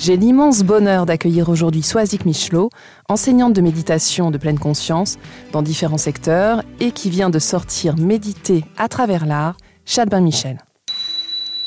[0.00, 2.70] J'ai l'immense bonheur d'accueillir aujourd'hui Soazic Michelot,
[3.10, 5.18] enseignante de méditation de pleine conscience
[5.52, 10.56] dans différents secteurs et qui vient de sortir Méditer à travers l'art, Chadbin Michel.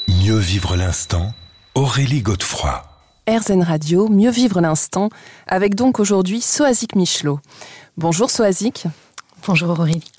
[0.07, 1.31] Mieux vivre l'instant,
[1.75, 2.81] Aurélie Godefroy.
[3.29, 5.09] RZN Radio, Mieux vivre l'instant,
[5.45, 7.39] avec donc aujourd'hui Soazic Michelot.
[7.97, 8.87] Bonjour Soazic.
[9.45, 10.12] Bonjour Aurélie.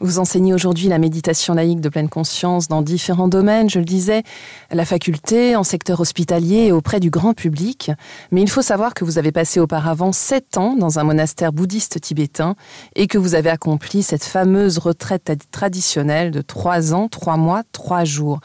[0.00, 4.22] Vous enseignez aujourd'hui la méditation laïque de pleine conscience dans différents domaines, je le disais,
[4.70, 7.90] la faculté, en secteur hospitalier et auprès du grand public.
[8.30, 12.00] Mais il faut savoir que vous avez passé auparavant sept ans dans un monastère bouddhiste
[12.00, 12.56] tibétain
[12.96, 18.04] et que vous avez accompli cette fameuse retraite traditionnelle de trois ans, trois mois, trois
[18.04, 18.40] jours.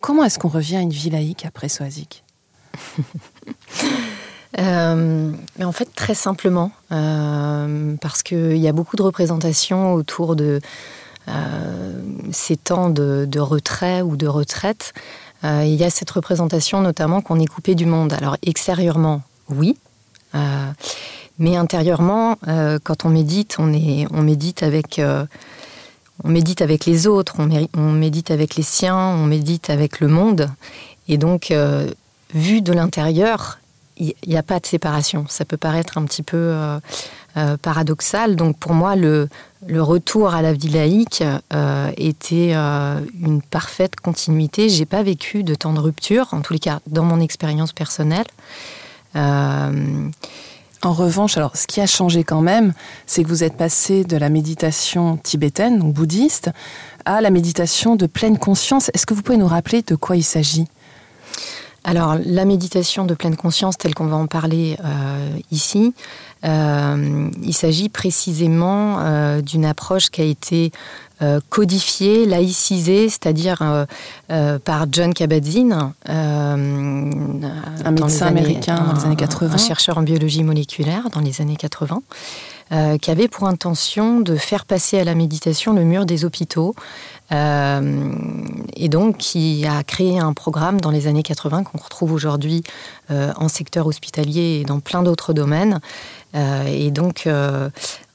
[0.00, 2.24] Comment est-ce qu'on revient à une vie laïque après Soazic?
[4.58, 10.60] Euh, en fait, très simplement, euh, parce qu'il y a beaucoup de représentations autour de
[12.32, 14.92] ces temps de, retrait ou de retraite,
[15.44, 18.12] euh, il y a cette représentation notamment qu'on est coupé du monde.
[18.12, 19.76] Alors extérieurement, oui,
[20.34, 20.70] euh,
[21.38, 22.36] mais intérieurement,
[22.84, 25.00] quand on médite, on médite avec
[26.22, 30.50] on médite avec les autres, on, médite avec les siens, on médite avec le monde.
[31.08, 31.50] Et donc,
[32.34, 33.59] vu de l'intérieur,
[34.00, 35.26] il n'y a pas de séparation.
[35.28, 36.80] Ça peut paraître un petit peu
[37.36, 38.34] euh, paradoxal.
[38.34, 39.28] Donc pour moi, le,
[39.68, 44.68] retour à la vie laïque euh, était euh, une parfaite continuité.
[44.68, 48.26] J'ai pas vécu de temps de rupture, en tous les cas dans mon expérience personnelle.
[50.82, 52.72] En revanche, alors, ce qui a changé quand même,
[53.06, 56.50] c'est que vous êtes passé de la méditation tibétaine, ou bouddhiste,
[57.04, 58.90] à la méditation de pleine conscience.
[58.94, 60.66] Est-ce que vous pouvez nous rappeler de quoi il s'agit?
[61.82, 64.76] Alors, la méditation de pleine conscience, telle qu'on va en parler
[65.50, 66.02] ici, euh,
[66.42, 70.72] il s'agit précisément euh, d'une approche qui a été
[71.22, 73.86] euh, codifiée, laïcisée, c'est-à-dire
[74.64, 76.56] par John Kabat-Zinn, un
[77.90, 82.00] médecin américain dans les années 80, un chercheur en biologie moléculaire dans les années 80.
[83.02, 86.74] qui avait pour intention de faire passer à la méditation le mur des hôpitaux,
[87.30, 92.62] et donc qui a créé un programme dans les années 80 qu'on retrouve aujourd'hui
[93.10, 95.80] en secteur hospitalier et dans plein d'autres domaines,
[96.34, 97.70] euh, et donc, euh,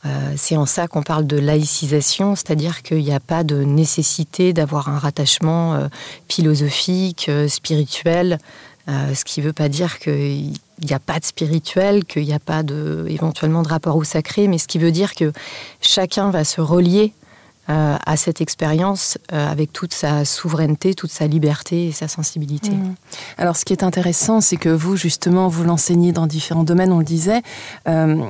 [0.05, 4.53] euh, c'est en ça qu'on parle de laïcisation, c'est-à-dire qu'il n'y a pas de nécessité
[4.53, 5.89] d'avoir un rattachement
[6.29, 8.39] philosophique, spirituel,
[8.87, 12.39] ce qui ne veut pas dire qu'il n'y a pas de spirituel, qu'il n'y a
[12.39, 12.61] pas
[13.07, 15.31] éventuellement de rapport au sacré, mais ce qui veut dire que
[15.81, 17.13] chacun va se relier
[17.67, 22.69] euh, à cette expérience euh, avec toute sa souveraineté, toute sa liberté et sa sensibilité.
[22.69, 22.93] Mmh.
[23.39, 26.99] Alors ce qui est intéressant, c'est que vous, justement, vous l'enseignez dans différents domaines, on
[26.99, 27.41] le disait.
[27.87, 28.23] Euh,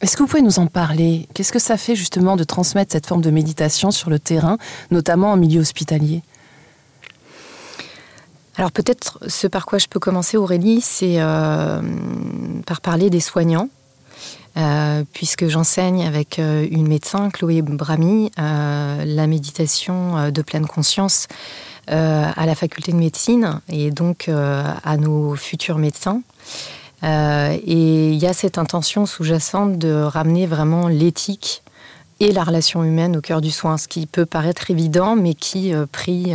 [0.00, 1.28] est-ce que vous pouvez nous en parler?
[1.34, 4.56] Qu'est-ce que ça fait justement de transmettre cette forme de méditation sur le terrain,
[4.90, 6.22] notamment en milieu hospitalier?
[8.56, 13.68] Alors peut-être ce par quoi je peux commencer Aurélie, c'est par parler des soignants.
[14.58, 21.26] Euh, puisque j'enseigne avec euh, une médecin, Chloé Brami, euh, la méditation de pleine conscience
[21.88, 26.22] à la faculté de médecine et donc à nos futurs médecins.
[27.02, 31.62] et il y a cette intention sous-jacente de ramener vraiment l'éthique
[32.20, 35.74] et la relation humaine au cœur du soin, ce qui peut paraître évident, mais qui,
[35.90, 36.34] pris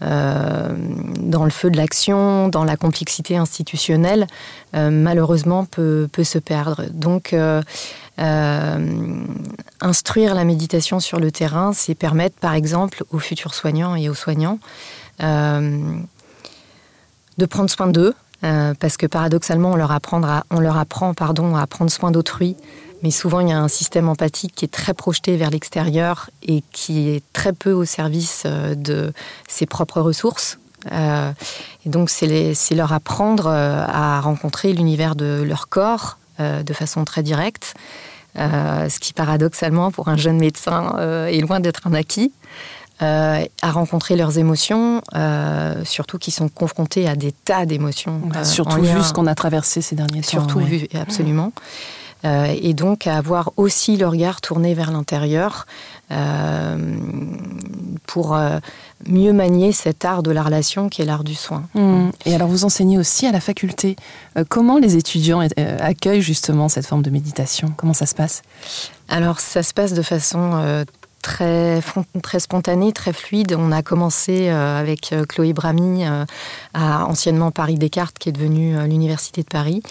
[0.00, 4.26] dans le feu de l'action, dans la complexité institutionnelle,
[4.74, 6.84] euh, malheureusement peut, se perdre.
[6.92, 7.62] Donc, euh,
[9.80, 14.14] instruire la méditation sur le terrain, c'est permettre, par exemple, aux futurs soignants et aux
[14.14, 14.58] soignants
[15.20, 16.06] de
[17.46, 21.90] prendre soin d'eux, parce que paradoxalement, on leur, apprendra, on leur apprend pardon, à prendre
[21.90, 22.56] soin d'autrui
[23.04, 26.64] mais souvent il y a un système empathique qui est très projeté vers l'extérieur et
[26.72, 29.12] qui est très peu au service euh, de
[29.46, 30.58] ses propres ressources.
[30.90, 31.30] Euh,
[31.84, 37.22] et donc c'est leur apprendre euh, à rencontrer l'univers de leur corps de façon très
[37.22, 37.74] directe,
[38.34, 40.98] ce qui paradoxalement pour un jeune médecin
[41.28, 42.32] est loin d'être un acquis.
[42.98, 45.00] à rencontrer leurs émotions,
[45.84, 48.20] surtout qui sont confrontés à des tas d'émotions.
[48.42, 50.28] surtout vu ce qu'on a traversé ces derniers temps.
[50.28, 51.52] Surtout vu, absolument.
[52.24, 55.66] Et donc à avoir aussi le regard tourné vers l'intérieur
[58.06, 58.38] pour
[59.06, 61.64] mieux manier cet art de la relation qui est l'art du soin.
[61.74, 62.10] Mmh.
[62.24, 63.96] Et alors vous enseignez aussi à la faculté.
[64.48, 65.46] comment les étudiants
[65.80, 67.72] accueillent justement cette forme de méditation?
[67.76, 68.42] Comment ça se passe?
[69.08, 70.84] Alors ça se passe de façon
[71.24, 71.80] très,
[72.22, 73.56] très spontané, très fluide.
[73.58, 76.26] On a commencé euh, avec euh, Chloé Bramy euh,
[76.74, 79.82] à anciennement Paris Descartes, qui est devenue l'Université de Paris.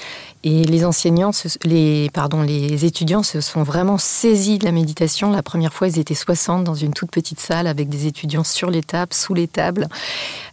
[0.44, 1.32] Et les enseignants,
[1.64, 5.32] les, pardon, les étudiants se sont vraiment saisis de la méditation.
[5.32, 8.70] La première fois, ils étaient 60 dans une toute petite salle avec des étudiants sur
[8.70, 9.88] les tables, sous les tables.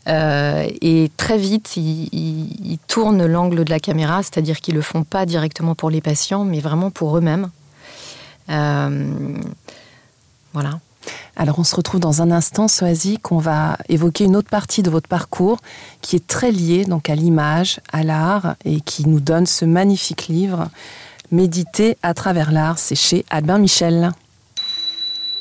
[0.06, 5.74] et très vite, ils, tournent l'angle de la caméra, c'est-à-dire qu'ils le font pas directement
[5.74, 7.50] pour les patients, mais vraiment pour eux-mêmes.
[10.52, 10.80] Voilà.
[11.36, 14.90] Alors on se retrouve dans un instant, Soazic, qu'on va évoquer une autre partie de
[14.90, 15.58] votre parcours
[16.02, 20.28] qui est très liée donc à l'image, à l'art et qui nous donne ce magnifique
[20.28, 20.68] livre
[21.32, 24.10] Méditer à travers l'art, c'est chez Albin Michel.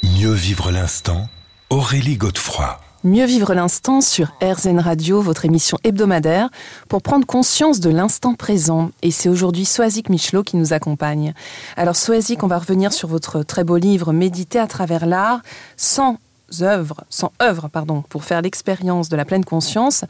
[0.03, 1.27] Mieux vivre l'instant,
[1.71, 2.79] Aurélie Godefroy.
[3.05, 6.49] Mieux vivre l'instant sur RZN Radio, votre émission hebdomadaire,
[6.89, 8.91] pour prendre conscience de l'instant présent.
[9.01, 11.33] Et c'est aujourd'hui Soazic Michelot qui nous accompagne.
[11.77, 15.39] Alors Soazic, on va revenir sur votre très beau livre Méditer à travers l'art,
[15.77, 16.17] sans
[16.59, 20.03] œuvre, sans œuvre, pardon, pour faire l'expérience de la pleine conscience.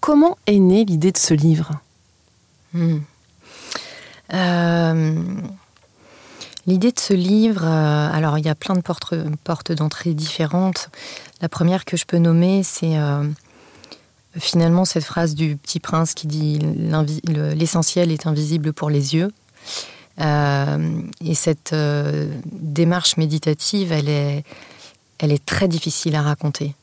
[0.00, 1.72] Comment est née l'idée de ce livre?
[2.72, 3.00] Hmm.
[4.32, 5.20] euh,
[6.66, 10.90] L'idée de ce livre, euh, alors il y a plein de portes, d'entrée différentes.
[11.40, 13.24] La première que je peux nommer, c'est euh,
[14.38, 16.58] finalement cette phrase du Petit Prince qui dit
[17.56, 19.32] l'essentiel est invisible pour les yeux.
[20.20, 21.74] Euh, et cette
[22.44, 24.44] démarche méditative, elle est,
[25.18, 26.74] elle est très difficile à raconter.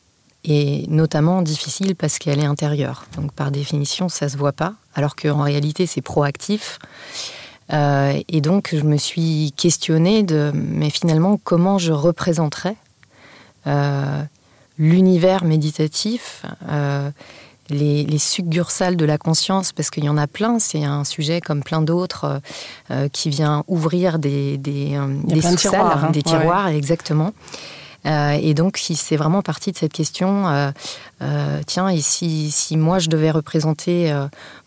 [0.43, 3.05] Et notamment difficile parce qu'elle est intérieure.
[3.15, 6.79] Donc par définition, ça ne se voit pas, alors qu'en réalité, c'est proactif.
[7.73, 12.75] Euh, et donc, je me suis questionnée de, mais finalement, comment je représenterais
[13.65, 14.21] euh,
[14.77, 17.09] l'univers méditatif, euh,
[17.69, 21.63] les, succursales de la conscience, parce qu'il y en a plein, c'est un sujet comme
[21.63, 22.39] plein d'autres
[23.11, 26.09] qui vient ouvrir des, des, des sous-salles, hein.
[26.11, 27.33] des tiroirs, exactement.
[28.07, 30.71] Euh, et donc, c'est vraiment parti de cette question, euh,
[31.21, 34.13] euh, tiens, et si, si, moi je devais représenter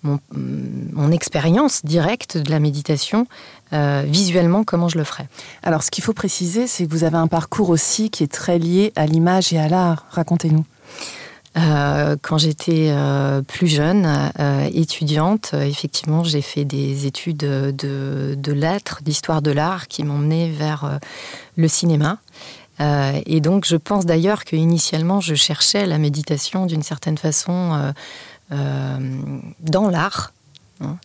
[0.02, 3.26] mon, mon expérience directe de la méditation,
[3.72, 5.28] visuellement, comment je le ferais?
[5.62, 8.58] Alors, ce qu'il faut préciser, c'est que vous avez un parcours aussi qui est très
[8.58, 10.06] lié à l'image et à l'art.
[10.10, 10.64] Racontez-nous.
[11.54, 12.92] quand j'étais
[13.46, 14.08] plus jeune,
[14.74, 20.50] étudiante, effectivement, j'ai fait des études de, de lettres, d'histoire de l'art qui m'ont mené
[20.50, 20.98] vers
[21.56, 22.18] le cinéma.
[22.80, 27.74] Euh, et donc, je pense d'ailleurs que initialement, je cherchais la méditation d'une certaine façon
[27.74, 27.92] euh,
[28.52, 28.98] euh,
[29.60, 30.32] dans l'art.
[30.80, 30.96] Hein.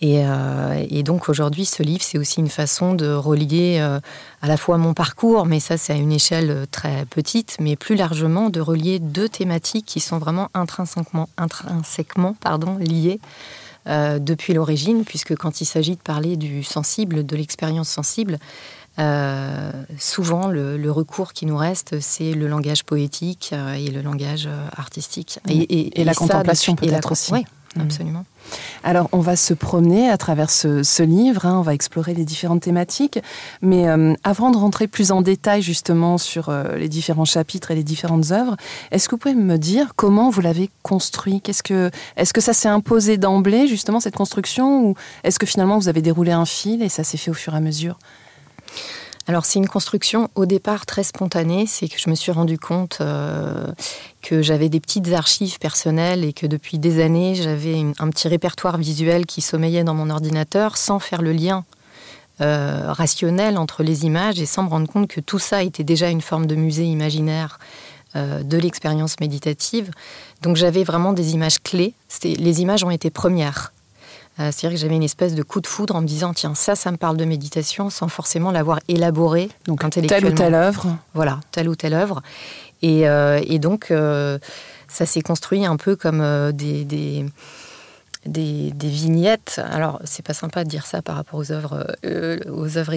[0.00, 4.92] Et, donc aujourd'hui, ce livre, c'est aussi une façon de relier à la fois mon
[4.92, 9.30] parcours, mais ça, c'est à une échelle très petite, mais plus largement de relier deux
[9.30, 12.36] thématiques qui sont vraiment intrinsèquement,
[12.80, 13.18] liées
[13.86, 18.38] depuis l'origine, puisque quand il s'agit de parler du sensible, de l'expérience sensible,
[18.98, 24.46] euh, souvent, le, recours qui nous reste, c'est le langage poétique euh, et le langage
[24.46, 25.40] euh, artistique.
[25.48, 27.32] Et, la contemplation peut-être aussi.
[27.32, 27.44] Oui,
[27.74, 27.80] mm.
[27.80, 28.24] absolument.
[28.84, 32.60] Alors, on va se promener à travers ce, livre, hein, on va explorer les différentes
[32.60, 33.18] thématiques,
[33.62, 33.86] mais
[34.22, 38.56] avant de rentrer plus en détail justement sur les différents chapitres et les différentes œuvres,
[38.90, 41.40] est-ce que vous pouvez me dire comment vous l'avez construit?
[41.40, 45.78] Qu'est-ce que, Est-ce que ça s'est imposé d'emblée, justement, cette construction, ou est-ce que finalement
[45.78, 47.98] vous avez déroulé un fil et ça s'est fait au fur et à mesure?
[49.26, 52.98] Alors c'est une construction au départ très spontanée, c'est que je me suis rendu compte
[53.00, 53.72] euh,
[54.20, 58.76] que j'avais des petites archives personnelles et que depuis des années j'avais un petit répertoire
[58.76, 61.64] visuel qui sommeillait dans mon ordinateur sans faire le lien
[62.42, 66.10] euh, rationnel entre les images et sans me rendre compte que tout ça était déjà
[66.10, 67.58] une forme de musée imaginaire
[68.16, 69.90] euh, de l'expérience méditative.
[70.42, 71.94] Donc j'avais vraiment des images clés.
[72.24, 73.72] Les images ont été premières.
[74.40, 76.74] Euh, c'est-à-dire que j'avais une espèce de coup de foudre en me disant tiens ça
[76.74, 80.96] ça me parle de méditation sans forcément l'avoir élaboré donc telle ou telle œuvre.
[81.14, 82.20] Voilà telle ou telle œuvre.
[82.82, 84.38] Et, euh, donc euh,
[84.88, 89.60] ça s'est construit un peu comme des, des, vignettes.
[89.70, 91.86] Alors c'est pas sympa de dire ça par rapport aux œuvres
[92.50, 92.94] aux œuvres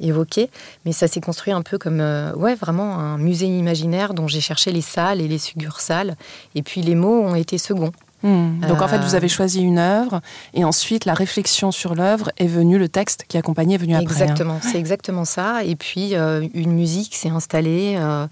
[0.00, 0.48] évoquées
[0.86, 2.00] mais ça s'est construit un peu comme
[2.36, 6.16] ouais vraiment un musée imaginaire dont j'ai cherché les salles et les succursales
[6.54, 8.60] et puis les mots ont été seconds Hmm.
[8.60, 10.20] Donc en fait, vous avez euh, choisi une œuvre
[10.52, 14.04] et ensuite la réflexion sur l'œuvre est venue, le texte qui accompagnait est venu après.
[14.04, 14.24] Hein.
[14.24, 15.64] Exactement, c'est exactement ça.
[15.64, 18.26] Et puis euh, une musique s'est installée, euh,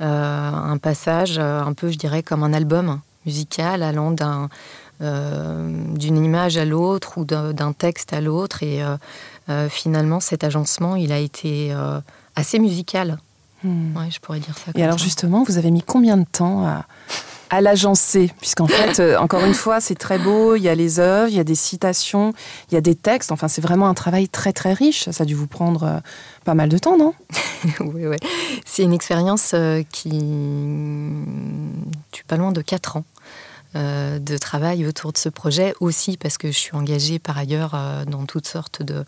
[0.00, 4.48] un passage un peu, je dirais, comme un album musical allant d'un
[5.00, 8.82] d'une image à l'autre ou d'un texte à l'autre et
[9.68, 11.72] finalement, cet agencement, il a été
[12.34, 13.18] assez musical.
[13.64, 13.92] Hmm.
[14.08, 14.70] je pourrais dire ça.
[14.76, 16.84] Et alors justement, vous avez mis combien de temps à,
[17.50, 21.00] à l'agencer, puisqu'en fait, euh, encore une fois, c'est très beau, il y a les
[21.00, 22.34] œuvres, il y a des citations,
[22.70, 25.26] il y a des textes, enfin c'est vraiment un travail très très riche, ça a
[25.26, 25.98] dû vous prendre euh,
[26.44, 27.14] pas mal de temps, non?
[27.80, 28.16] Oui, oui.
[28.64, 30.10] C'est une expérience euh, qui
[32.12, 33.04] tue pas loin de 4 ans.
[33.74, 37.76] de travail autour de ce projet aussi parce que je suis engagée par ailleurs
[38.06, 39.04] dans toutes sortes de,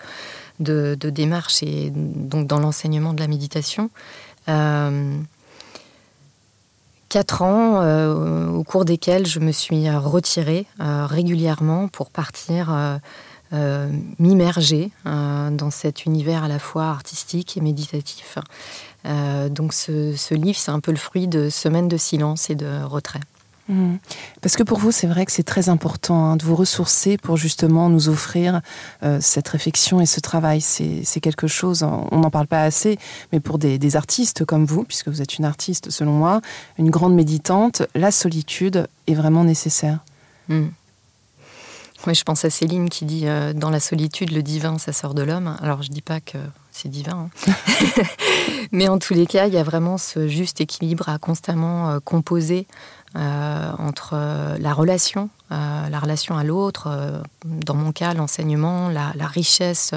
[0.61, 3.90] de, démarches et donc dans l'enseignement de la méditation
[7.11, 12.71] quatre ans euh, au cours desquels je me suis retirée euh, régulièrement pour partir
[13.52, 13.90] euh,
[14.21, 18.38] m'immerger dans cet univers à la fois artistique et méditatif.
[19.05, 23.21] donc ce livre, c'est un peu le fruit de semaines de silence et de retrait.
[23.71, 23.99] Mmh.
[24.43, 27.37] Parce que pour vous, c'est vrai que c'est très important hein, de vous ressourcer pour
[27.37, 28.62] justement nous offrir
[29.05, 30.61] euh, cette réflexion et ce travail.
[30.61, 32.99] C'est quelque chose, on n'en parle pas assez,
[33.33, 36.41] mais pour des, artistes comme vous, puisque vous êtes une artiste selon moi,
[36.79, 40.00] une grande méditante, la solitude est vraiment nécessaire.
[40.49, 40.67] Mmh.
[42.07, 45.15] Oui, je pense à Céline qui dit euh, Dans la solitude, le divin, ça sort
[45.15, 45.57] de l'homme.
[45.61, 46.39] Alors, je ne dis pas que
[46.73, 47.29] c'est divin.
[47.49, 47.53] Hein.
[48.73, 51.99] Mais en tous les cas, il y a vraiment ce juste équilibre à constamment euh,
[52.00, 52.67] composer
[53.17, 59.26] euh, entre euh, la relation, euh, la relation à l'autre, dans mon cas l'enseignement, la,
[59.26, 59.93] richesse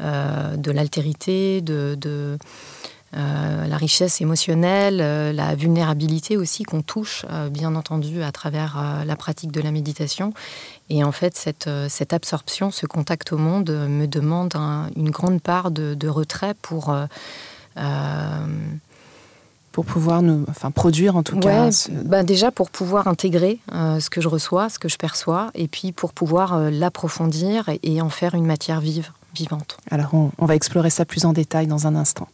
[0.00, 2.38] de l'altérité, de,
[3.12, 9.60] la richesse émotionnelle, la vulnérabilité aussi qu'on touche, bien entendu, à travers la pratique de
[9.60, 10.32] la méditation.
[10.88, 14.54] Et en fait, cette, absorption, ce contact au monde me demande
[14.96, 16.92] une grande part de retrait pour
[19.74, 21.68] pour pouvoir nous, enfin, produire en tout cas
[22.04, 25.66] bah Déjà pour pouvoir intégrer euh, ce que je reçois, ce que je perçois, et
[25.66, 29.76] puis pour pouvoir euh, l'approfondir et, en faire une matière vive, vivante.
[29.90, 32.28] Alors on, on va explorer ça plus en détail dans un instant.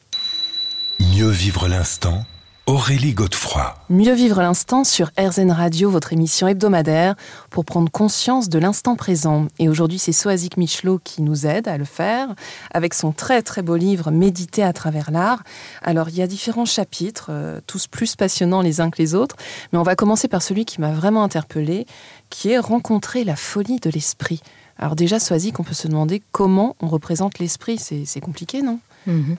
[1.01, 2.27] Mieux vivre l'instant
[2.71, 3.75] Aurélie Godefroy.
[3.89, 7.17] Mieux vivre l'instant sur RZN Radio, votre émission hebdomadaire,
[7.51, 9.49] pour prendre conscience de l'instant présent.
[9.59, 12.29] Et aujourd'hui, c'est Soazic Michelot qui nous aide à le faire,
[12.73, 15.43] avec son très très beau livre Méditer à travers l'art.
[15.83, 19.35] Alors, il y a différents chapitres, euh, tous plus passionnants les uns que les autres,
[19.73, 21.89] mais on va commencer par celui qui m'a vraiment interpellé,
[22.29, 24.43] qui est Rencontrer la folie de l'esprit.
[24.79, 27.79] Alors déjà, Soazic, on peut se demander comment on représente l'esprit.
[27.79, 28.79] C'est compliqué, non?
[29.09, 29.39] Mhm.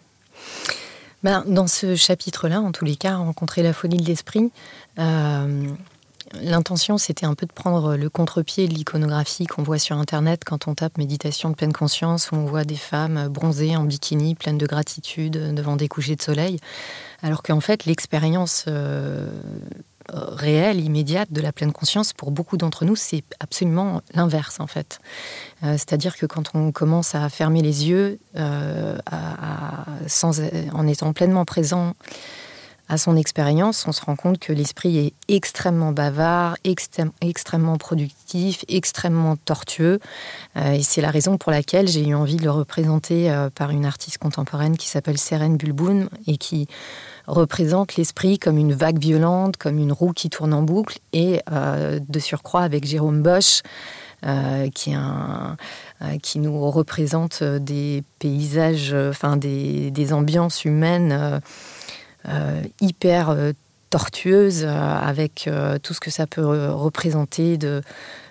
[1.23, 4.51] Ben, dans ce chapitre-là, en tous les cas, rencontrer la folie de l'esprit,
[4.97, 5.67] euh,
[6.41, 10.67] l'intention c'était un peu de prendre le contre-pied de l'iconographie qu'on voit sur Internet quand
[10.67, 14.57] on tape méditation de pleine conscience, où on voit des femmes bronzées en bikini, pleines
[14.57, 16.59] de gratitude devant des couchers de soleil,
[17.21, 19.29] alors qu'en fait l'expérience euh,
[20.09, 24.99] réelle, immédiate de la pleine conscience, pour beaucoup d'entre nous, c'est absolument l'inverse en fait.
[25.63, 28.97] Euh, c'est-à-dire que quand on commence à fermer les yeux, euh,
[30.73, 31.93] en étant pleinement présent
[32.91, 39.37] à son expérience, on se rend compte que l'esprit est extrêmement bavard, extrêmement productif, extrêmement
[39.37, 39.99] tortueux.
[40.57, 43.85] Euh, et c'est la raison pour laquelle j'ai eu envie de le représenter par une
[43.85, 46.67] artiste contemporaine qui s'appelle Seren Bulboun et qui
[47.27, 51.99] représente l'esprit comme une vague violente, comme une roue qui tourne en boucle, et euh,
[52.07, 53.61] de surcroît avec Jérôme Bosch,
[54.25, 61.41] euh, qui, euh, nous représente des paysages, enfin des ambiances humaines
[62.79, 63.35] hyper
[63.89, 65.49] tortueuses, avec
[65.83, 67.57] tout ce que ça peut représenter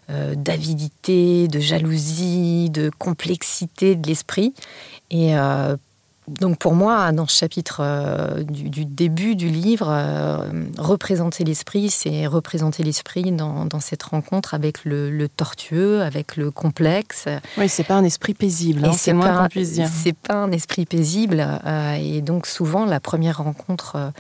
[0.09, 4.55] d'avidité, de jalousie, de complexité de l'esprit.
[5.11, 5.35] Et
[6.39, 10.39] donc pour moi, dans ce chapitre euh, du, début du livre, euh,
[10.79, 17.27] représenter l'esprit, c'est représenter l'esprit dans, cette rencontre avec le, tortueux, avec le complexe.
[17.59, 19.89] Oui, c'est pas un esprit paisible, hein, c'est moins qu'on puisse dire.
[19.93, 24.13] C'est pas un esprit paisible, euh, et donc souvent la première rencontre.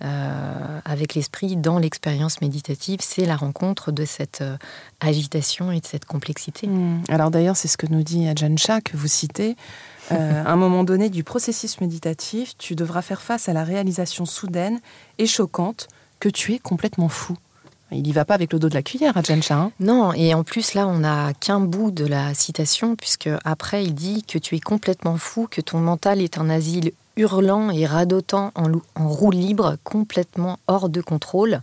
[0.00, 4.44] Avec l'esprit dans l'expérience méditative, c'est la rencontre de cette
[5.00, 6.66] agitation et de cette complexité.
[6.66, 7.02] Hmm.
[7.08, 9.56] Alors d'ailleurs, c'est ce que nous dit Ajahn Chah, que vous citez.
[10.12, 14.26] Euh, à un moment donné du processus méditatif, tu devras faire face à la réalisation
[14.26, 14.80] soudaine
[15.18, 15.88] et choquante
[16.20, 17.36] que tu es complètement fou.
[17.92, 20.42] Il n'y va pas avec le dos de la cuillère à hein Non, et en
[20.42, 24.56] plus là, on n'a qu'un bout de la citation, puisque après, il dit que tu
[24.56, 29.30] es complètement fou, que ton mental est un asile hurlant et radotant en, en roue
[29.30, 31.60] libre, complètement hors de contrôle.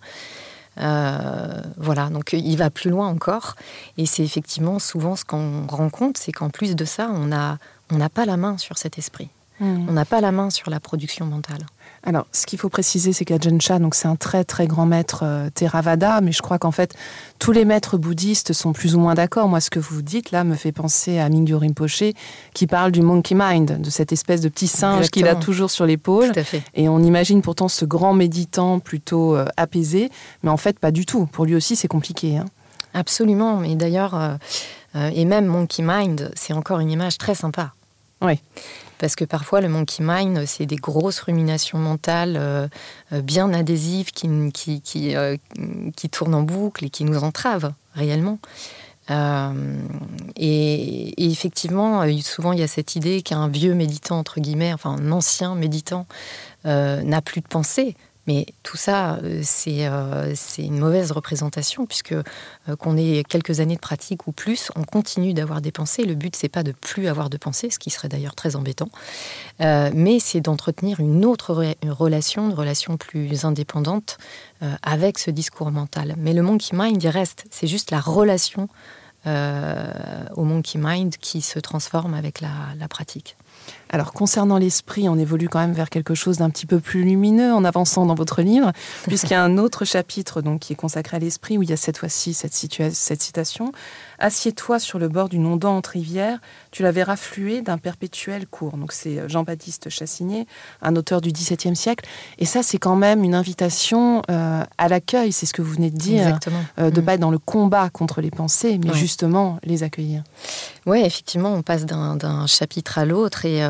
[0.79, 3.55] Euh, voilà, donc il va plus loin encore.
[3.97, 8.25] Et c'est effectivement souvent ce qu'on rencontre, c'est qu'en plus de ça, on n'a pas
[8.25, 9.29] la main sur cet esprit.
[9.59, 9.85] Hmm.
[9.87, 11.65] On n'a pas la main sur la production mentale.
[12.05, 15.21] Alors, ce qu'il faut préciser, c'est qu'Ajahn Chah, donc c'est un très très grand maître
[15.23, 16.93] euh, Theravada, mais je crois qu'en fait,
[17.39, 19.47] tous les maîtres bouddhistes sont plus ou moins d'accord.
[19.47, 22.03] Moi, ce que vous dites là me fait penser à Mingyo Rinpoche,
[22.53, 25.85] qui parle du monkey mind, de cette espèce de petit singe qu'il a toujours sur
[25.85, 26.31] l'épaule.
[26.73, 30.11] Et on imagine pourtant ce grand méditant plutôt euh, apaisé,
[30.43, 31.25] mais en fait, pas du tout.
[31.27, 32.37] Pour lui aussi, c'est compliqué.
[32.37, 32.45] Hein.
[32.93, 33.63] Absolument.
[33.63, 34.15] Et d'ailleurs,
[34.95, 37.71] euh, et même monkey mind, c'est encore une image très sympa.
[38.23, 38.39] Oui.
[39.03, 42.69] Parce que parfois, le monkey mind, c'est des grosses ruminations mentales euh,
[43.11, 45.37] euh, bien adhésives euh,
[45.95, 48.39] qui, tournent en boucle et qui nous entravent réellement.
[49.09, 55.11] et, effectivement, souvent, il y a cette idée qu'un vieux méditant, entre guillemets, enfin un
[55.11, 56.05] ancien méditant,
[56.63, 57.97] n'a plus de pensée.
[58.25, 62.23] Mais tout ça, euh, euh, c'est une mauvaise représentation, puisque euh,
[62.79, 66.05] qu'on ait quelques années de pratique ou plus, on continue d'avoir des pensées.
[66.05, 68.89] Le but, c'est pas de plus avoir de pensées, ce qui serait d'ailleurs très embêtant,
[69.59, 74.17] mais c'est d'entretenir une autre relation, une relation plus indépendante
[74.81, 76.15] avec ce discours mental.
[76.17, 77.45] Mais le monkey mind, il reste.
[77.49, 78.67] C'est juste la relation
[79.25, 83.35] au monkey mind qui se transforme avec la pratique.
[83.93, 87.53] Alors concernant l'esprit, on évolue quand même vers quelque chose d'un petit peu plus lumineux
[87.53, 88.71] en avançant dans votre livre,
[89.07, 91.73] puisqu'il y a un autre chapitre donc qui est consacré à l'esprit où il y
[91.73, 93.71] a cette fois-ci cette, cette citation
[94.17, 96.39] Assieds-toi sur le bord d'une ondante rivière,
[96.71, 98.77] tu la verras fluer d'un perpétuel cours.
[98.77, 100.47] Donc c'est euh, Jean-Baptiste Chassigné,
[100.81, 102.05] un auteur du XVIIe siècle,
[102.39, 105.33] et ça c'est quand même une invitation euh, à l'accueil.
[105.33, 106.39] C'est ce que vous venez de dire,
[106.79, 107.05] euh, de mm.
[107.05, 110.23] pas être dans le combat contre les pensées, mais justement les accueillir.
[110.85, 113.61] Oui, effectivement, on passe d'un chapitre à l'autre et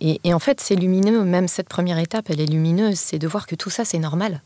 [0.00, 3.46] et, en fait, c'est lumineux, même cette première étape, elle est lumineuse, c'est de voir
[3.46, 4.42] que tout ça, c'est normal.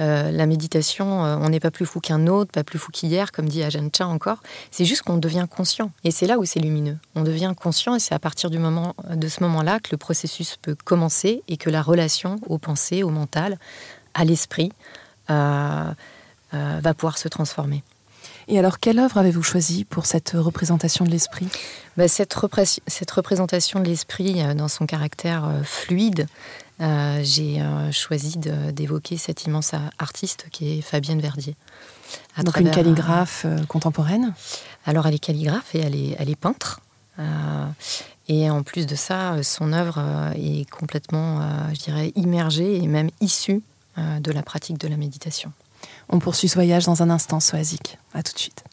[0.00, 3.30] Euh, la méditation, euh, on n'est pas plus fou qu'un autre, pas plus fou qu'hier,
[3.30, 4.38] comme dit Ajahn Chah encore.
[4.72, 5.92] C'est juste qu'on devient conscient.
[6.02, 6.98] Et c'est là où c'est lumineux.
[7.14, 10.76] On devient conscient et c'est à partir moment, de ce moment-là que le processus peut
[10.84, 13.56] commencer et que la relation aux pensées, au mental,
[14.14, 14.72] à l'esprit,
[15.30, 15.92] euh,
[16.52, 17.82] va pouvoir se transformer.
[18.48, 21.48] Et alors, quelle œuvre avez-vous choisi pour cette représentation de l'esprit?
[21.96, 22.36] Bah, cette,
[22.86, 26.26] cette, représentation de l'esprit euh, dans son caractère euh, fluide,
[26.80, 31.54] euh, j'ai choisi d'évoquer cette immense artiste qui est Fabienne Verdier.
[32.42, 34.34] Donc une calligraphe contemporaine?
[34.84, 36.80] Alors elle est calligraphe et elle est, elle est peintre.
[38.28, 40.02] et en plus de ça, son œuvre
[40.34, 41.40] est complètement,
[41.72, 43.62] je dirais, immergée et même issue
[43.96, 45.52] de la pratique de la méditation.
[46.08, 47.98] On poursuit ce voyage dans un instant, Soazic.
[48.12, 48.64] À tout de suite.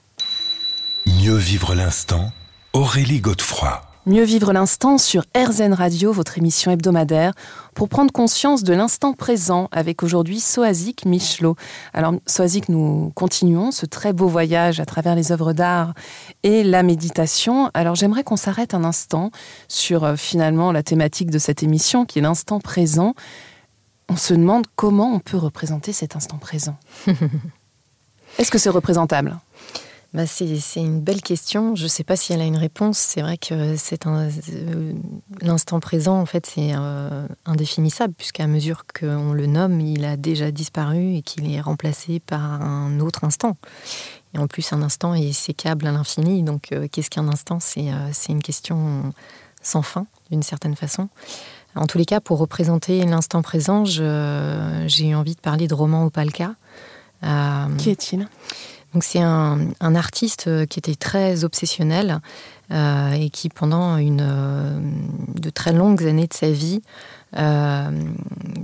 [1.05, 2.31] Mieux vivre l'instant,
[2.73, 3.81] Aurélie Godefroy.
[4.07, 7.33] Mieux vivre l'instant sur RZN Radio, votre émission hebdomadaire,
[7.75, 11.55] pour prendre conscience de l'instant présent avec aujourd'hui Soazic Michelot.
[11.93, 15.93] Alors, Soazic, nous continuons ce très beau voyage à travers les œuvres d'art
[16.41, 17.69] et la méditation.
[17.75, 19.29] Alors, j'aimerais qu'on s'arrête un instant
[19.67, 23.13] sur euh, finalement la thématique de cette émission qui est l'instant présent
[24.09, 26.77] on se demande comment on peut représenter cet instant présent.
[28.37, 29.37] Est-ce que c'est représentable?
[30.13, 31.73] Bah c'est, une belle question.
[31.77, 32.97] Je ne sais pas si elle a une réponse.
[32.97, 34.93] C'est vrai que c'est un, euh,
[35.41, 40.51] l'instant présent, en fait, c'est euh, indéfinissable, puisqu'à mesure qu'on le nomme, il a déjà
[40.51, 43.55] disparu et qu'il est remplacé par un autre instant.
[44.33, 46.43] Et en plus, un instant est sécable à l'infini.
[46.43, 47.61] Donc, euh, qu'est-ce qu'un instant?
[47.61, 49.13] C'est, c'est une question
[49.61, 51.07] sans fin, d'une certaine façon.
[51.75, 56.05] En tous les cas, pour représenter l'instant présent, j'ai eu envie de parler de Roman
[56.05, 56.55] Opalka.
[57.23, 58.27] Euh, qui est-il?
[58.93, 62.19] Donc c'est un, artiste qui était très obsessionnel
[62.71, 64.83] euh, et qui pendant une,
[65.33, 66.81] de très longues années de sa vie
[67.37, 67.89] euh,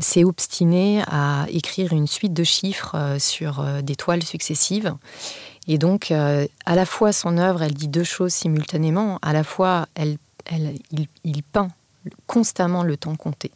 [0.01, 4.93] s'est obstiné à écrire une suite de chiffres sur des toiles successives.
[5.69, 9.19] Et donc à la fois son œuvre, elle dit deux choses simultanément.
[9.21, 10.17] À la fois, elle,
[11.23, 11.69] il peint
[12.25, 13.51] constamment le temps compté.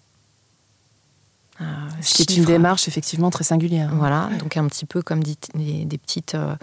[1.62, 1.66] Euh,
[2.02, 3.92] Ce qui est une démarche effectivement très singulière.
[3.96, 6.56] Voilà, donc un petit peu comme des, des petites, euh,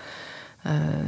[0.66, 1.02] euh,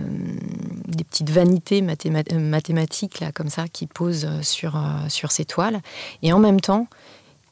[0.87, 5.81] des petites vanités mathématiques là, comme ça qui posent sur, sur ces toiles.
[6.23, 6.87] Et en même temps,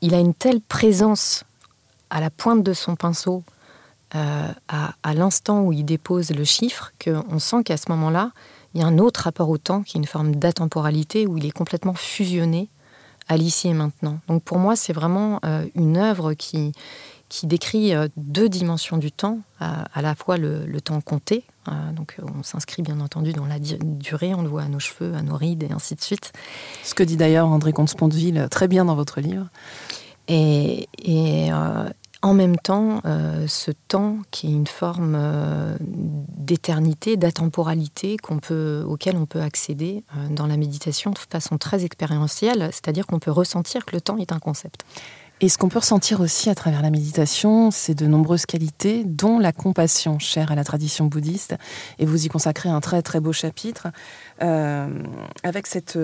[0.00, 1.44] il a une telle présence
[2.10, 3.42] à la pointe de son pinceau
[4.12, 4.54] à,
[5.02, 8.30] à l'instant où il dépose le chiffre qu'on sent qu'à ce moment-là,
[8.74, 11.44] il y a un autre rapport au temps qui est une forme d'atemporalité où il
[11.44, 12.68] est complètement fusionné
[13.28, 14.20] à l'ici et maintenant.
[14.28, 16.72] Donc pour moi, c'est vraiment euh, une œuvre qui,
[17.28, 22.16] qui décrit euh, deux dimensions du temps, à, la fois le, temps compté, euh, donc
[22.22, 25.36] on s'inscrit bien entendu dans la durée, on le voit à nos cheveux, à nos
[25.36, 26.32] rides et ainsi de suite.
[26.84, 29.48] Ce que dit d'ailleurs André Comte-Spondeville très bien dans votre livre.
[30.28, 31.50] Et, et
[32.20, 38.16] en même temps, euh, ce temps qui est une forme euh, d'éternité, d'atemporalité
[38.86, 43.30] auquel on peut accéder euh, dans la méditation de façon très expérientielle, c'est-à-dire qu'on peut
[43.30, 44.84] ressentir que le temps est un concept.
[45.40, 49.38] Et ce qu'on peut ressentir aussi à travers la méditation, c'est de nombreuses qualités, dont
[49.38, 51.54] la compassion, chère à la tradition bouddhiste.
[52.00, 53.86] Et vous y consacrez un très très beau chapitre,
[54.40, 55.96] avec cette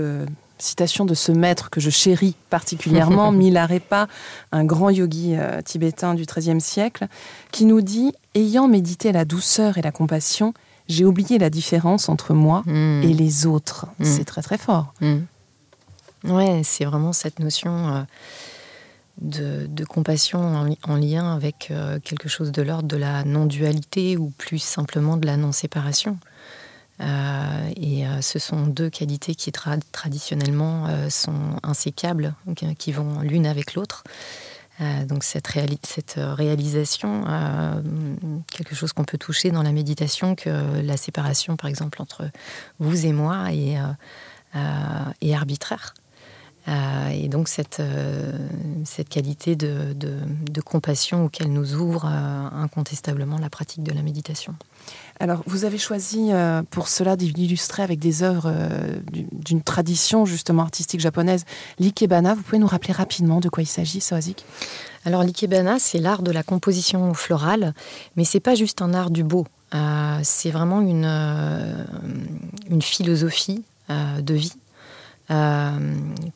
[0.58, 4.08] citation de ce maître que je chéris particulièrement, Milarepa,
[4.52, 7.06] un grand yogi euh, tibétain du XIIIe siècle,
[7.50, 10.54] qui nous dit Ayant médité la douceur et la compassion,
[10.88, 13.02] j'ai oublié la différence entre moi hmm.
[13.02, 13.86] et les autres.
[13.98, 14.04] Hmm.
[14.04, 14.92] C'est très très fort.
[15.00, 15.20] Hmm.
[16.24, 18.02] Ouais, c'est vraiment cette notion euh,
[19.20, 24.58] de, compassion en, lien avec euh, quelque chose de l'ordre de la non-dualité ou plus
[24.58, 26.18] simplement de la non-séparation.
[27.00, 32.35] Euh, et euh, ce sont deux qualités qui traditionnellement euh, sont insécables,
[32.78, 34.04] qui vont l'une avec l'autre.
[35.07, 35.48] donc cette,
[36.16, 37.24] réalisation,
[38.50, 42.28] quelque chose qu'on peut toucher dans la méditation, que la séparation, par exemple, entre
[42.78, 45.94] vous et moi est arbitraire.
[46.66, 47.83] Et donc cette,
[48.85, 50.16] cette qualité de, de,
[50.50, 54.55] de, compassion auquel nous ouvre incontestablement la pratique de la méditation.
[55.20, 58.98] Alors, vous avez choisi euh, pour cela d'illustrer avec des œuvres euh,
[59.33, 61.44] d'une tradition justement artistique japonaise,
[61.79, 62.35] l'ikebana.
[62.35, 64.44] Vous pouvez nous rappeler rapidement de quoi il s'agit, Soazik
[65.05, 67.74] Alors, l'ikebana, c'est l'art de la composition florale,
[68.16, 69.46] mais c'est pas juste un art du beau.
[69.74, 71.07] Euh, c'est vraiment une,
[72.68, 74.55] une philosophie de vie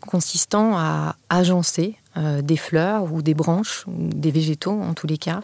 [0.01, 5.41] consistant à agencer des fleurs ou des branches, ou des végétaux en tous les cas.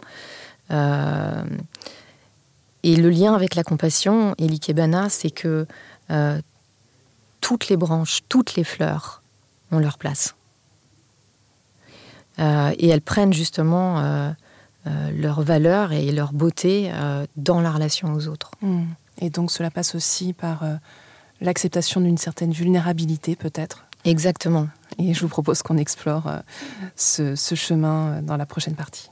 [2.85, 5.65] Et le lien avec la compassion et l'ikebana, c'est que
[6.11, 6.39] euh,
[7.41, 9.23] toutes les branches, toutes les fleurs
[9.71, 10.35] ont leur place.
[12.37, 14.31] Euh, et elles prennent justement euh,
[14.85, 16.91] leur valeur et leur beauté
[17.37, 18.51] dans la relation aux autres.
[18.61, 18.83] Hmm.
[19.19, 20.63] Et donc cela passe aussi par
[21.45, 24.67] l'acceptation d'une certaine vulnérabilité peut-être Exactement.
[24.99, 26.29] Et je vous propose qu'on explore
[26.95, 29.09] ce chemin dans la prochaine partie.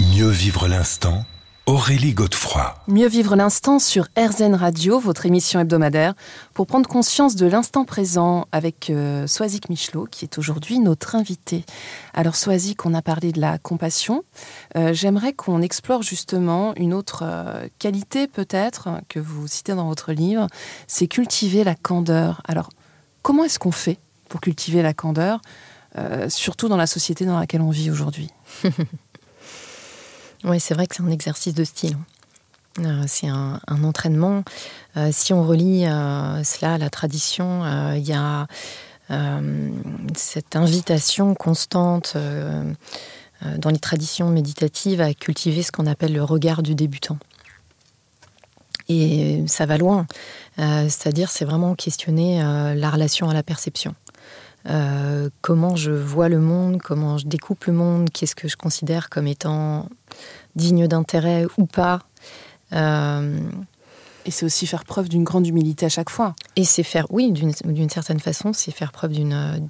[0.00, 1.24] Mieux vivre l'instant
[1.70, 2.74] Aurélie Godefroy.
[2.88, 6.14] Mieux vivre l'instant sur RZN Radio, votre émission hebdomadaire,
[6.52, 11.64] pour prendre conscience de l'instant présent avec euh, Soazic Michelot, qui est aujourd'hui notre invité.
[12.12, 14.24] Alors Soazic, on a parlé de la compassion.
[14.76, 20.10] Euh, j'aimerais qu'on explore justement une autre euh, qualité peut-être que vous citez dans votre
[20.10, 20.48] livre,
[20.88, 22.42] c'est cultiver la candeur.
[22.48, 22.70] Alors
[23.22, 25.40] comment est-ce qu'on fait pour cultiver la candeur,
[26.28, 28.28] surtout dans la société dans laquelle on vit aujourd'hui?
[30.44, 31.96] Oui, c'est vrai que c'est un exercice de style.
[32.78, 34.44] Euh, c'est un, entraînement.
[34.96, 37.62] Euh, si on relie euh, cela à la tradition,
[37.94, 38.46] il y a
[40.14, 46.76] cette invitation constante dans les traditions méditatives à cultiver ce qu'on appelle le regard du
[46.76, 47.18] débutant.
[48.88, 50.06] Et ça va loin.
[50.56, 53.96] C'est-à-dire, c'est vraiment questionner la relation à la perception.
[55.40, 59.26] Comment je vois le monde, comment je découpe le monde, qu'est-ce que je considère comme
[59.26, 59.88] étant
[60.56, 62.00] digne d'intérêt ou pas.
[62.72, 63.40] Euh,
[64.26, 66.34] et c'est aussi faire preuve d'une grande humilité à chaque fois.
[66.56, 69.68] Et c'est faire, oui, d'une certaine façon, c'est faire preuve d'une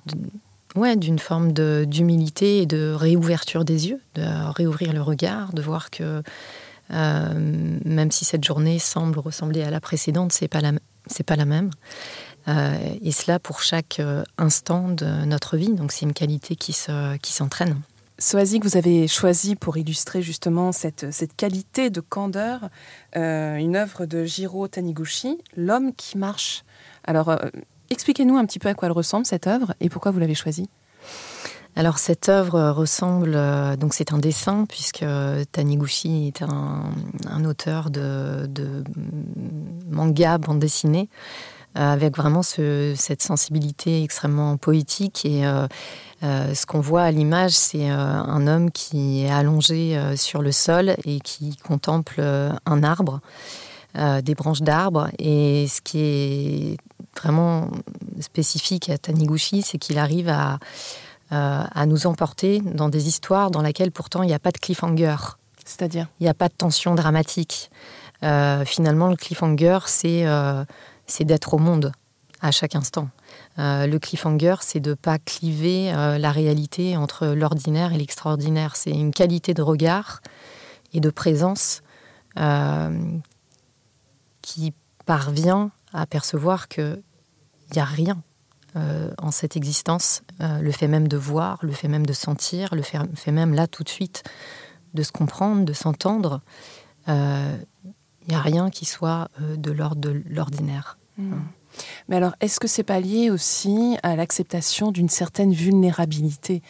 [0.77, 5.91] ouais, d'une forme d'humilité et de réouverture des yeux, de réouvrir le regard, de voir
[5.91, 6.23] que
[6.93, 10.73] euh, même si cette journée semble ressembler à la précédente, c'est pas la
[11.07, 11.71] c'est pas la même.
[12.49, 14.01] Euh, et cela pour chaque
[14.39, 15.73] instant de notre vie.
[15.73, 17.81] Donc c'est une qualité qui se qui s'entraîne.
[18.21, 22.69] Soazic, vous avez choisi pour illustrer justement cette, cette qualité de candeur
[23.17, 26.65] euh, une œuvre de Jiro Taniguchi, L'homme qui marche.
[27.05, 27.39] Alors, euh,
[27.89, 30.69] expliquez-nous un petit peu à quoi elle ressemble cette œuvre et pourquoi vous l'avez choisie.
[31.77, 35.05] Alors cette œuvre ressemble, euh, donc c'est un dessin puisque
[35.53, 38.85] Taniguchi est un, auteur de, de,
[39.89, 41.09] manga bande dessinée
[41.75, 45.45] avec vraiment cette sensibilité extrêmement poétique et
[46.23, 50.43] euh, ce qu'on voit à l'image, c'est euh, un homme qui est allongé euh, sur
[50.43, 53.21] le sol et qui contemple un arbre,
[53.95, 55.09] des branches d'arbres.
[55.19, 56.77] Et ce qui est
[57.21, 57.69] vraiment
[58.21, 60.59] spécifique à Taniguchi, c'est qu'il arrive à,
[61.31, 65.17] à nous emporter dans des histoires dans lesquelles pourtant il n'y a pas de cliffhanger.
[65.65, 66.07] C'est-à-dire?
[66.21, 67.71] Il n'y a pas de tension dramatique.
[68.23, 70.25] finalement, le cliffhanger, c'est
[71.21, 71.93] d'être au monde
[72.41, 73.09] à chaque instant.
[73.59, 78.77] Euh, le cliffhanger, c'est de ne pas cliver euh, la réalité entre l'ordinaire et l'extraordinaire.
[78.77, 80.21] C'est une qualité de regard
[80.93, 81.83] et de présence
[82.39, 83.19] euh,
[84.43, 84.73] qui
[85.05, 87.03] parvient à percevoir qu'il
[87.75, 88.23] n'y a rien
[89.19, 93.33] en cette existence, le fait même de voir, le fait même de sentir, le fait,
[93.33, 94.23] même là tout de suite
[94.95, 96.41] de se comprendre, de s'entendre.
[97.09, 97.13] Il
[98.29, 101.00] n'y a rien qui soit de l'ordre de l'ordinaire.
[101.19, 101.35] Mmh.
[102.09, 106.63] Mais alors, est-ce que c'est pas lié aussi à l'acceptation d'une certaine vulnérabilité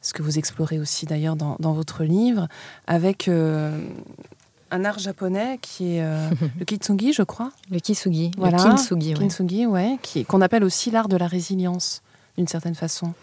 [0.00, 2.48] Ce que vous explorez aussi d'ailleurs dans, votre livre,
[2.86, 3.78] avec euh,
[4.70, 7.50] un art japonais qui est euh, le kitsugi, je crois?
[7.70, 8.58] Le kintsugi, voilà.
[8.58, 12.02] le kintsugi, kintsugi ouais, qu'on appelle aussi l'art de la résilience,
[12.36, 13.14] d'une certaine façon.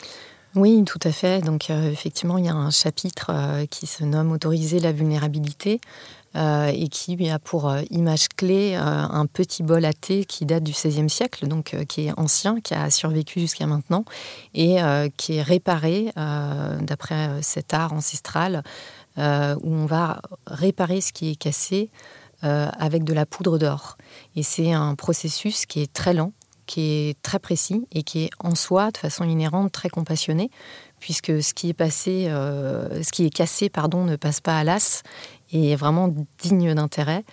[0.55, 1.41] Oui, tout à fait.
[1.41, 5.79] Donc euh, effectivement, il y a un chapitre qui se nomme Autoriser la vulnérabilité.
[6.37, 10.45] Euh, et qui a pour euh, image clé euh, un petit bol à thé qui
[10.45, 14.05] date du XVIe siècle, donc qui est ancien, qui a survécu jusqu'à maintenant
[14.53, 14.77] et
[15.17, 18.63] qui est réparé d'après cet art ancestral
[19.17, 19.21] où
[19.63, 21.89] on va réparer ce qui est cassé
[22.41, 23.97] avec de la poudre d'or.
[24.35, 26.33] Et c'est un processus qui est très lent,
[26.65, 30.49] qui est très précis et qui est en soi, de façon inhérente, très compassionné,
[30.99, 35.03] puisque ce qui est passé, ce qui est cassé, pardon, ne passe pas à l'as
[35.51, 37.23] et vraiment digne d'intérêt.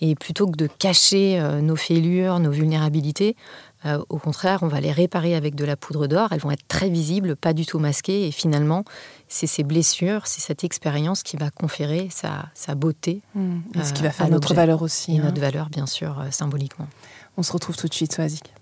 [0.00, 3.36] Et plutôt que de cacher euh, nos fêlures, nos vulnérabilités,
[3.84, 6.28] euh, au contraire, on va les réparer avec de la poudre d'or.
[6.32, 8.26] Elles vont être très visibles, pas du tout masquées.
[8.26, 8.84] Et finalement,
[9.28, 13.22] c'est ces blessures, c'est cette expérience qui va conférer sa, sa beauté.
[13.34, 13.58] Mmh.
[13.74, 15.16] Et ce qui va euh, faire notre valeur aussi.
[15.16, 15.46] Et notre hein.
[15.46, 16.88] valeur, bien sûr, symboliquement.
[17.36, 18.52] On se retrouve tout de suite, Soazic.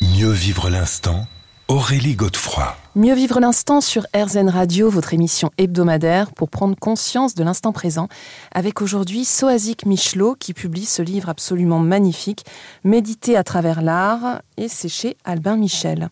[0.00, 1.26] Mieux vivre l'instant,
[1.66, 2.76] Aurélie Godefroy.
[2.98, 8.08] Mieux vivre l'instant sur RZN Radio, votre émission hebdomadaire pour prendre conscience de l'instant présent,
[8.50, 12.44] avec aujourd'hui Soazic Michelot qui publie ce livre absolument magnifique,
[12.82, 16.08] Méditer à travers l'art, et c'est chez Albin Michel.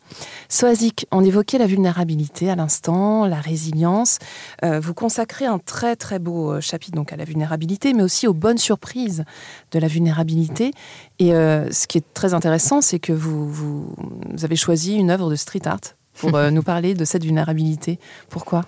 [0.49, 4.21] Soazic, on évoquait la vulnérabilité à l'instant, la résilience.
[4.65, 8.29] Euh, vous consacrez un très très beau euh, chapitre donc à la vulnérabilité, mais aussi
[8.29, 9.25] aux bonnes surprises
[9.73, 10.71] de la vulnérabilité.
[11.19, 13.97] Et euh, ce qui est très intéressant, c'est que vous, vous
[14.45, 17.99] avez choisi une œuvre de street art pour euh, nous parler de cette vulnérabilité.
[18.29, 18.65] Pourquoi?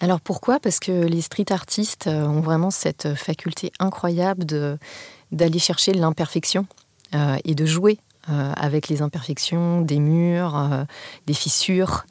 [0.00, 0.58] Alors pourquoi?
[0.58, 4.44] Parce que les street artistes euh, ont vraiment cette faculté incroyable
[5.30, 6.66] d'aller chercher l'imperfection
[7.14, 7.98] euh, et de jouer
[8.28, 10.86] avec les imperfections des murs,
[11.26, 12.06] des fissures,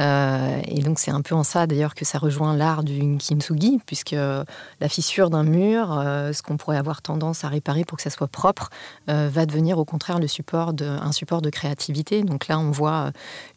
[0.00, 3.80] euh, et donc c'est un peu en ça d'ailleurs que ça rejoint l'art du kintsugi,
[3.86, 8.02] puisque la fissure d'un mur, euh, ce qu'on pourrait avoir tendance à réparer pour que
[8.02, 8.70] ça soit propre,
[9.08, 12.22] euh, va devenir au contraire le support de, un support de créativité.
[12.22, 13.10] Donc là, on voit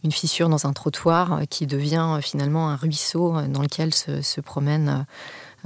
[0.03, 5.05] une fissure dans un trottoir qui devient finalement un ruisseau dans lequel se, se promènent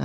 [0.00, 0.04] euh,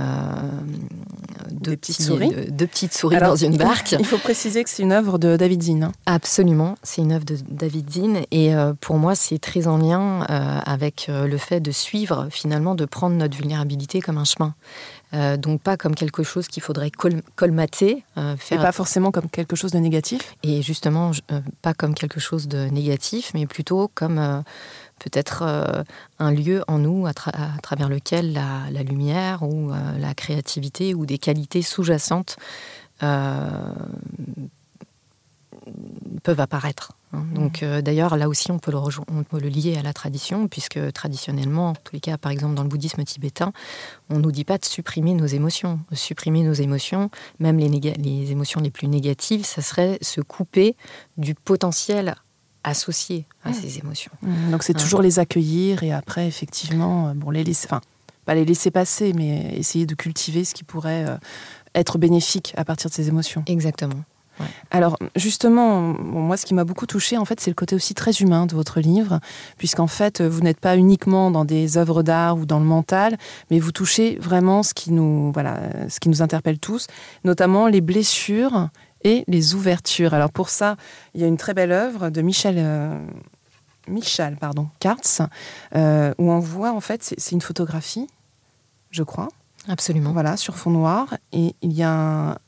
[1.50, 3.94] deux, petites souris, deux, petites souris dans une barque.
[3.98, 5.92] Il faut préciser que c'est une œuvre de David Zinn.
[6.06, 8.22] Absolument, c'est une œuvre de David Zinn.
[8.30, 12.74] Et euh, pour moi, c'est très en lien euh, avec le fait de suivre, finalement,
[12.74, 14.54] de prendre notre vulnérabilité comme un chemin.
[15.38, 16.90] donc pas comme quelque chose qu'il faudrait
[17.36, 18.04] colmater.
[18.16, 18.58] faire...
[18.58, 21.12] Et pas forcément comme quelque chose de négatif Et justement,
[21.62, 24.42] pas comme quelque chose de négatif, mais plutôt comme
[25.04, 25.82] peut-être euh,
[26.18, 31.18] un lieu en nous à, travers lequel la, lumière ou euh, la créativité ou des
[31.18, 32.36] qualités sous-jacentes
[33.02, 33.72] euh,
[36.22, 36.92] peuvent apparaître.
[37.12, 37.24] Hein.
[37.30, 37.34] Mmh.
[37.34, 40.80] Donc d'ailleurs là aussi on peut, le on peut le lier à la tradition puisque
[40.92, 43.52] traditionnellement, en tous les cas par exemple dans le bouddhisme tibétain,
[44.08, 45.80] on nous dit pas de supprimer nos émotions.
[45.92, 50.76] Supprimer nos émotions, même les, les émotions les plus négatives, ça serait se couper
[51.18, 52.14] du potentiel
[52.64, 54.12] associés à ces émotions.
[54.22, 57.80] Mmh, donc c'est toujours les accueillir et après effectivement, euh, bon les laisser, enfin
[58.24, 61.16] pas les laisser passer, mais essayer de cultiver ce qui pourrait euh,
[61.74, 63.44] être bénéfique à partir de ces émotions.
[63.46, 64.02] Exactement.
[64.72, 68.10] Alors justement, moi ce qui m'a beaucoup touché en fait, c'est le côté aussi très
[68.10, 69.20] humain de votre livre,
[69.58, 73.16] puisqu'en fait vous n'êtes pas uniquement dans des œuvres d'art ou dans le mental,
[73.52, 76.88] mais vous touchez vraiment ce qui nous voilà, ce qui nous interpelle tous,
[77.22, 78.70] notamment les blessures
[79.04, 80.14] et les ouvertures.
[80.14, 80.76] Alors pour ça,
[81.14, 82.98] il y a une très belle œuvre de Michel, euh,
[83.86, 85.22] Michel pardon, Kartz,
[85.76, 88.08] euh, où on voit en fait, c'est une photographie,
[88.90, 89.28] je crois.
[89.68, 90.12] Absolument.
[90.12, 91.16] Voilà, sur fond noir.
[91.32, 92.38] Et il y a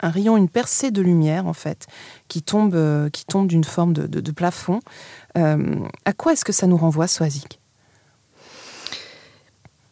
[0.00, 1.86] un, rayon, une percée de lumière en fait,
[2.28, 4.80] qui tombe, euh, qui tombe d'une forme de, plafond.
[5.34, 7.61] à quoi est-ce que ça nous renvoie, Soazic?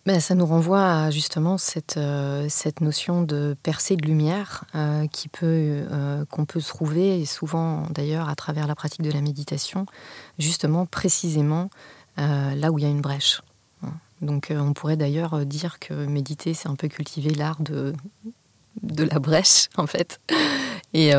[0.06, 5.06] Ben, ça nous renvoie à justement cette, euh, cette notion de percée de lumière euh,
[5.06, 9.20] qui peut, euh, qu'on peut trouver, et souvent d'ailleurs à travers la pratique de la
[9.20, 9.84] méditation,
[10.38, 11.70] justement précisément
[12.16, 13.40] là où il y a une brèche.
[14.20, 17.94] Donc on pourrait d'ailleurs dire que méditer, c'est un peu cultiver l'art de,
[18.82, 20.20] de la brèche, en fait.
[20.92, 21.12] Et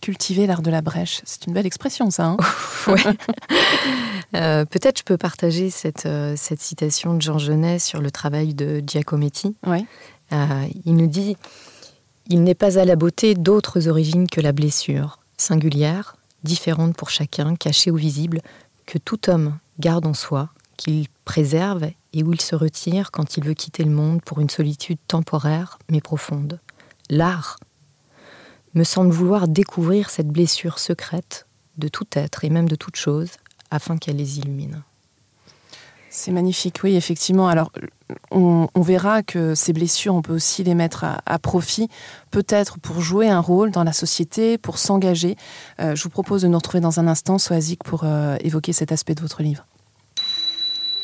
[0.00, 1.20] cultiver l'art de la brèche.
[1.24, 2.26] C'est une belle expression, ça.
[2.26, 2.36] Hein
[4.34, 8.54] euh, Peut-être je peux partager cette, euh, cette citation de Jean Genet sur le travail
[8.54, 9.56] de Giacometti.
[9.66, 9.84] Ouais.
[10.32, 11.36] Euh, il nous dit
[12.28, 17.56] Il n'est pas à la beauté d'autres origines que la blessure, singulière, différentes pour chacun,
[17.56, 18.40] cachées ou visibles,
[18.86, 23.44] que tout homme garde en soi, qu'il préserve et où il se retire quand il
[23.44, 26.60] veut quitter le monde pour une solitude temporaire mais profonde.
[27.10, 27.58] L'art
[28.78, 31.46] me semble vouloir découvrir cette blessure secrète
[31.78, 33.30] de tout être et même de toute chose
[33.70, 34.82] afin qu'elle les illumine.
[36.10, 37.48] C'est magnifique, oui, effectivement.
[37.48, 37.70] Alors,
[38.30, 41.88] on, verra que ces blessures, on peut aussi les mettre à, profit,
[42.30, 45.36] peut-être pour jouer un rôle dans la société, pour s'engager.
[45.80, 48.90] Euh, je vous propose de nous retrouver dans un instant, Soazic, pour euh, évoquer cet
[48.90, 49.66] aspect de votre livre.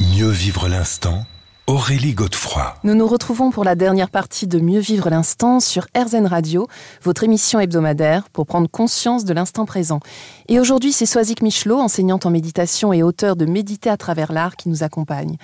[0.00, 1.26] Mieux vivre l'instant
[1.66, 2.76] Aurélie Godefroy.
[2.84, 6.68] Nous nous retrouvons pour la dernière partie de Mieux vivre l'instant sur RZN Radio,
[7.02, 10.00] votre émission hebdomadaire pour prendre conscience de l'instant présent.
[10.48, 14.56] Et aujourd'hui, c'est Soazic Michelot, enseignante en méditation et auteur de Méditer à travers l'art,
[14.56, 15.38] qui nous accompagne.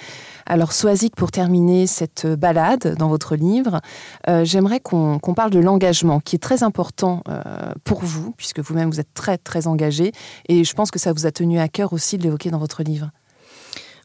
[0.44, 3.80] Alors Soazic, pour terminer cette balade dans votre livre,
[4.28, 7.40] euh, j'aimerais qu'on parle de l'engagement, qui est très important euh,
[7.84, 10.12] pour vous, puisque vous-même vous êtes très très engagé,
[10.50, 12.82] et je pense que ça vous a tenu à cœur aussi de l'évoquer dans votre
[12.82, 13.10] livre.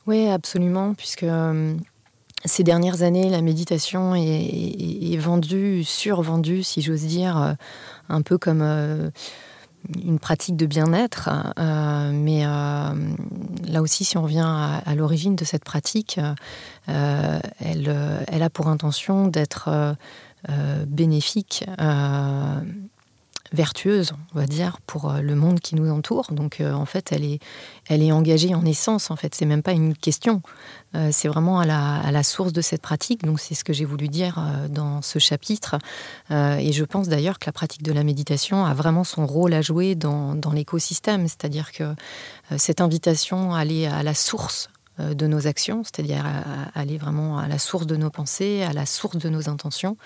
[0.08, 1.76] Oui, absolument, puisque euh,
[2.46, 7.54] ces dernières années, la méditation est, vendue, survendue, si j'ose dire, euh,
[8.10, 9.10] un peu comme euh,
[10.04, 11.30] une pratique de bien-être.
[11.58, 16.20] Euh, mais là aussi, si on revient à, l'origine de cette pratique,
[16.88, 19.96] elle, a pour intention d'être
[20.88, 21.66] bénéfique
[23.56, 26.28] vertueuse, on va dire, pour euh, le monde qui nous entoure.
[26.32, 27.40] Donc, euh, en fait, elle est,
[27.88, 29.10] elle est engagée en essence.
[29.10, 30.44] En fait, c'est même pas une question.
[30.94, 33.24] Euh, c'est vraiment à la, à la, source de cette pratique.
[33.24, 34.40] Donc, c'est ce que j'ai voulu dire
[34.70, 35.78] dans ce chapitre.
[36.30, 39.62] et je pense d'ailleurs que la pratique de la méditation a vraiment son rôle à
[39.62, 41.28] jouer dans, dans l'écosystème.
[41.28, 41.96] C'est-à-dire que
[42.58, 46.26] cette invitation à aller à la source de nos actions, c'est-à-dire
[46.74, 49.98] aller vraiment à la source de nos pensées, à la source de nos intentions.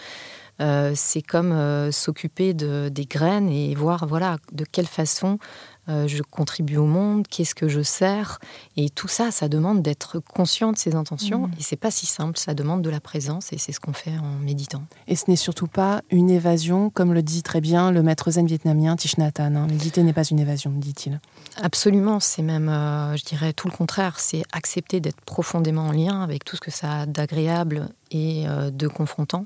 [0.62, 5.40] Euh, c'est comme euh, s'occuper de, des graines et voir voilà de quelle façon
[5.88, 8.40] euh, je contribue au monde, qu'est-ce que je sers.
[8.78, 11.48] Et tout ça, ça demande d'être conscient de ses intentions.
[11.48, 11.52] Mmh.
[11.60, 14.16] Et c'est pas si simple, ça demande de la présence et c'est ce qu'on fait
[14.18, 14.84] en méditant.
[15.08, 18.46] Et ce n'est surtout pas une évasion, comme le dit très bien le maître zen
[18.46, 19.56] vietnamien Thich Nhat Hanh.
[19.56, 19.68] Hein.
[19.68, 21.20] Méditer n'est pas une évasion, dit-il.
[21.62, 22.68] Absolument, c'est même,
[23.16, 24.20] je dirais, tout le contraire.
[24.20, 28.88] C'est accepter d'être profondément en lien avec tout ce que ça a d'agréable et de
[28.88, 29.46] confrontant.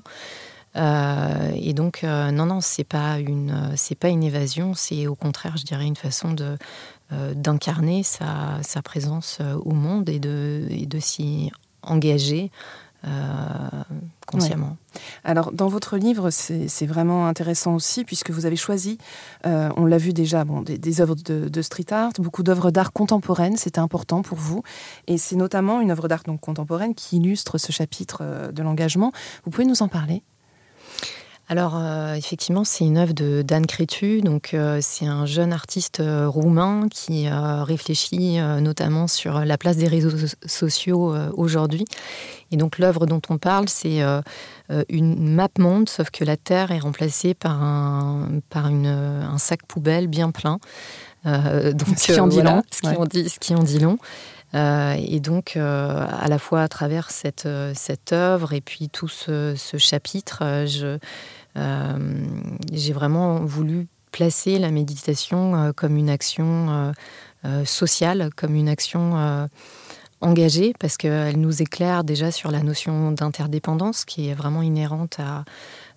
[0.76, 3.16] Euh, et donc, euh, non, non, c'est pas
[3.76, 6.56] c'est pas une évasion, c'est au contraire, je dirais, une façon de
[7.12, 11.50] euh, d'incarner sa, sa, présence au monde et de, et de s'y
[11.82, 12.50] engager
[14.26, 14.78] consciemment.
[15.24, 18.96] Alors, dans votre livre, c'est vraiment intéressant aussi, puisque vous avez choisi,
[19.44, 22.94] on l'a vu déjà, bon, des, des œuvres de, de, street art, beaucoup d'œuvres d'art
[22.94, 24.62] contemporaines, c'était important pour vous.
[25.06, 29.12] Et c'est notamment une œuvre d'art contemporaine qui illustre ce chapitre de l'engagement.
[29.44, 30.22] Vous pouvez nous en parler?
[31.48, 34.22] Alors euh, effectivement, c'est une œuvre de Dan Crétu.
[34.22, 39.88] Donc euh, c'est un jeune artiste euh, roumain qui réfléchit notamment sur la place des
[39.88, 41.84] réseaux sociaux aujourd'hui.
[42.50, 44.00] Et donc l'œuvre dont on parle, c'est
[44.88, 49.64] une map monde, sauf que la Terre est remplacée par un par une, un sac
[49.66, 50.58] poubelle bien plein.
[51.24, 52.62] donc ce qui en dit long.
[52.70, 53.98] Ce qui, en dit, ce qui en dit long.
[54.54, 58.88] Euh, et donc, euh, à la fois à travers cette, euh, cette œuvre et puis
[58.88, 60.64] tout ce, chapitre,
[62.72, 66.92] j'ai vraiment voulu placer la méditation comme une action
[67.64, 69.48] sociale, comme une action
[70.20, 75.44] engagée, parce qu'elle nous éclaire déjà sur la notion d'interdépendance qui est vraiment inhérente à,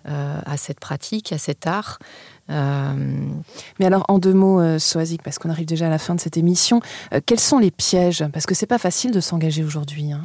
[0.04, 1.98] à cette pratique, à cet art.
[2.50, 2.94] Euh,
[3.78, 6.20] mais alors, en deux mots, euh, Soazic, parce qu'on arrive déjà à la fin de
[6.20, 6.80] cette émission,
[7.12, 8.24] euh, quels sont les pièges?
[8.32, 10.12] Parce que c'est pas facile de s'engager aujourd'hui.
[10.12, 10.24] Hein.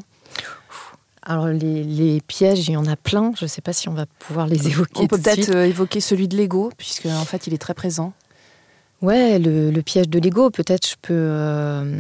[1.26, 3.32] Alors les, pièges, il y en a plein.
[3.38, 5.02] Je ne sais pas si on va pouvoir les évoquer.
[5.02, 8.12] On peut peut-être évoquer celui de l'ego, puisque en fait il est très présent.
[9.02, 11.94] Ouais, le, piège de l'ego, peut-être je peux,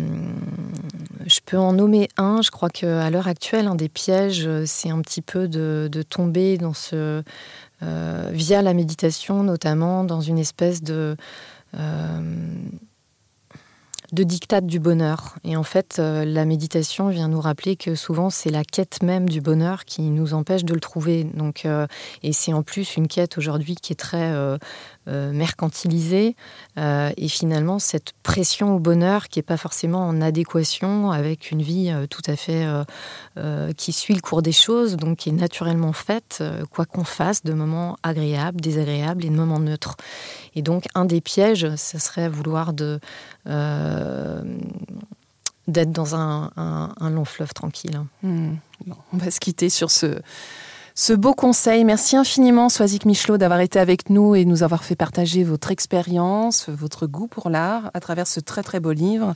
[1.26, 2.42] je peux en nommer un.
[2.42, 6.58] Je crois qu'à l'heure actuelle, un des pièges, c'est un petit peu de, de, tomber
[6.58, 7.24] dans ce,
[7.84, 11.18] euh, via la méditation notamment, dans une espèce de,
[11.76, 12.56] euh,
[14.12, 15.36] de dictat du bonheur.
[15.44, 19.28] Et en fait, euh, la méditation vient nous rappeler que souvent c'est la quête même
[19.28, 21.28] du bonheur qui nous empêche de le trouver.
[22.22, 24.34] Et c'est en plus une quête aujourd'hui qui est très
[25.10, 26.34] euh, mercantilisé
[26.78, 31.62] euh, et finalement cette pression au bonheur qui n'est pas forcément en adéquation avec une
[31.62, 32.66] vie euh, tout à fait
[33.76, 37.54] qui suit le cours des choses, donc qui est naturellement faite, quoi qu'on fasse, de
[37.54, 39.98] moments agréables, désagréables et de moments neutres.
[40.56, 43.02] Et donc un des pièges, ce serait vouloir d'être
[45.68, 48.00] dans un, long fleuve tranquille.
[48.22, 48.54] Hmm.
[49.12, 50.22] on va se quitter sur ce
[50.96, 51.84] ce beau conseil.
[51.84, 56.70] Merci infiniment, Soisic Michelot, d'avoir été avec nous et nous avoir fait partager votre expérience,
[56.70, 59.34] votre goût pour l'art à travers ce très très beau livre.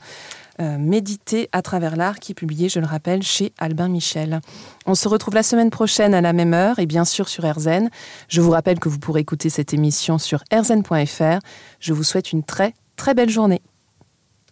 [0.60, 4.40] Euh, Méditer à travers l'art, qui est publié, je le rappelle, chez Albin Michel.
[4.86, 7.90] On se retrouve la semaine prochaine à la même heure et bien sûr sur RZN.
[8.28, 11.38] Je vous rappelle que vous pourrez écouter cette émission sur rzn.fr.
[11.78, 13.62] Je vous souhaite une très très belle journée.